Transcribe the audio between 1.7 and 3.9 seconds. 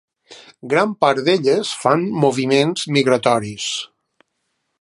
fan moviments migratoris.